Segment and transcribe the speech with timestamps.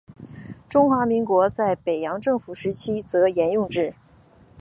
[0.67, 3.93] 中华民国在北洋政府时期则沿用之。